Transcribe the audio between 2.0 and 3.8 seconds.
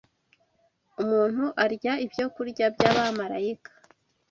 ibyokurya by’abamarayika